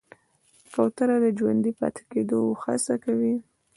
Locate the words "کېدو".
2.11-2.39